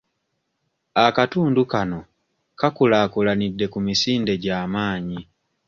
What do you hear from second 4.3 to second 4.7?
gya